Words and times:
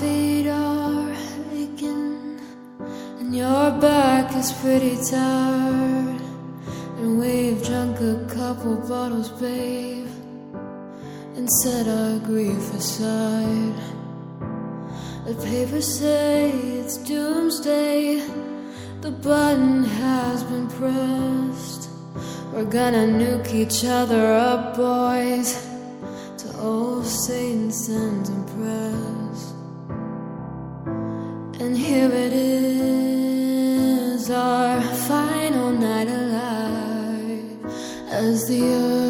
feet 0.00 0.48
are 0.48 1.12
aching, 1.52 2.40
and 3.18 3.34
your 3.34 3.70
back 3.80 4.34
is 4.34 4.52
pretty 4.52 4.96
tired. 4.96 6.20
And 6.98 7.18
we've 7.20 7.62
drunk 7.64 8.00
a 8.00 8.24
couple 8.34 8.76
bottles, 8.88 9.28
babe, 9.40 10.08
and 11.36 11.48
set 11.62 11.86
our 11.86 12.18
grief 12.20 12.74
aside. 12.74 13.78
The 15.26 15.34
papers 15.34 15.98
say 15.98 16.50
it's 16.50 16.96
doomsday. 16.96 18.22
The 19.00 19.10
button 19.10 19.84
has 19.84 20.42
been 20.44 20.68
pressed. 20.68 21.90
We're 22.52 22.64
gonna 22.64 23.06
nuke 23.06 23.52
each 23.54 23.84
other 23.84 24.34
up, 24.34 24.76
boys. 24.76 25.48
To 26.38 26.58
old 26.58 27.06
Satan 27.06 27.70
and 27.88 28.44
our 34.64 34.80
final 34.80 35.70
night 35.70 36.08
alive. 36.08 37.58
As 38.08 38.48
the 38.48 38.62
earth 38.62 39.03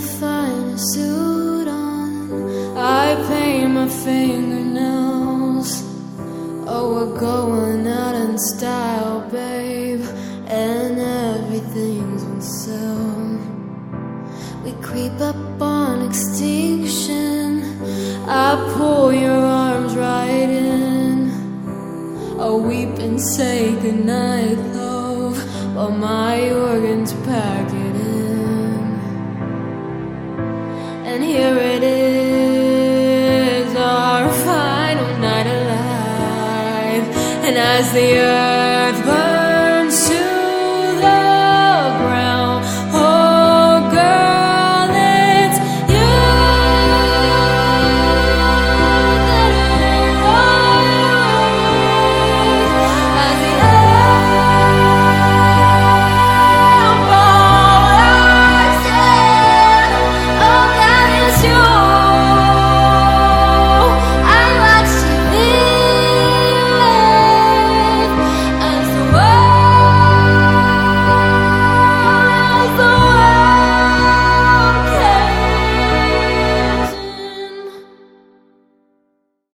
finest 0.00 0.94
suit 0.94 1.68
on. 1.68 2.76
I 2.76 3.14
paint 3.28 3.70
my 3.72 3.88
fingernails. 3.88 5.82
Oh, 6.66 6.94
we're 6.94 7.18
going 7.18 7.86
out 7.86 8.14
in 8.14 8.38
style, 8.38 9.20
babe. 9.30 10.04
And 10.46 10.98
everything's 10.98 12.22
on 12.24 12.40
sale. 12.40 13.10
We 14.64 14.72
creep 14.82 15.20
up 15.20 15.36
on 15.60 16.06
extinction. 16.08 17.62
I 18.28 18.74
pull 18.76 19.12
your 19.12 19.30
arms 19.30 19.94
right 19.96 20.50
in. 20.50 21.30
I 22.40 22.50
weep 22.50 22.98
and 22.98 23.20
say 23.20 23.72
goodnight, 23.82 24.58
love, 24.74 25.36
while 25.74 25.90
my 25.90 26.50
organs 26.50 27.12
pack 27.24 27.70
And 31.20 31.28
here 31.28 31.58
it 31.58 31.82
is, 31.82 33.76
our 33.76 34.32
final 34.32 35.18
night 35.18 35.46
alive. 35.46 37.04
And 37.44 37.58
as 37.58 37.92
the 37.92 38.16
earth 38.16 38.69